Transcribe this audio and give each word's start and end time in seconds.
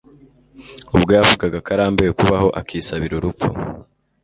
ubwo 0.95 1.09
yavugaga 1.17 1.57
ko 1.63 1.69
arambiwe 1.75 2.11
kubaho 2.19 2.47
akisabira 2.59 3.13
urupfu. 3.15 3.49